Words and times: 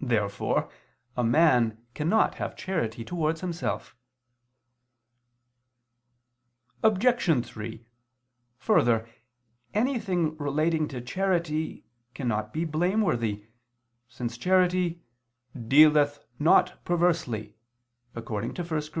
Therefore 0.00 0.68
a 1.16 1.22
man 1.22 1.86
cannot 1.94 2.34
have 2.34 2.56
charity 2.56 3.04
towards 3.04 3.42
himself. 3.42 3.94
Obj. 6.82 7.46
3: 7.46 7.86
Further, 8.58 9.08
anything 9.72 10.36
relating 10.36 10.88
to 10.88 11.00
charity 11.00 11.84
cannot 12.12 12.52
be 12.52 12.64
blameworthy, 12.64 13.46
since 14.08 14.36
charity 14.36 15.00
"dealeth 15.56 16.26
not 16.40 16.84
perversely" 16.84 17.54
(1 18.14 18.24
Cor. 18.24 18.42